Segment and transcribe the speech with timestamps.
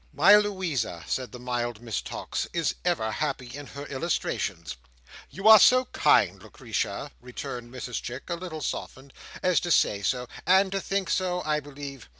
[0.13, 4.75] "My Louisa," said the mild Miss Tox, "is ever happy in her illustrations."
[5.29, 10.27] "You are so kind, Lucretia," returned Mrs Chick, a little softened, "as to say so,
[10.43, 12.09] and to think so, I believe.